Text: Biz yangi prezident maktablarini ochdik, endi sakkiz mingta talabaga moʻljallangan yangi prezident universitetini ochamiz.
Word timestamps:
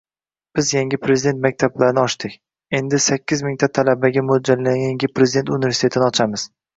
Biz 0.59 0.69
yangi 0.75 0.97
prezident 1.01 1.41
maktablarini 1.45 1.99
ochdik, 2.03 2.37
endi 2.79 2.99
sakkiz 3.07 3.43
mingta 3.49 3.69
talabaga 3.79 4.23
moʻljallangan 4.31 4.81
yangi 4.85 5.11
prezident 5.21 5.53
universitetini 5.59 6.07
ochamiz. 6.09 6.47